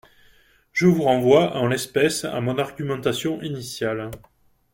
Je 0.73 0.87
vous 0.87 1.03
renvoie, 1.03 1.55
en 1.55 1.67
l’espèce, 1.67 2.25
à 2.25 2.41
mon 2.41 2.57
argumentation 2.57 3.39
initiale. 3.43 4.09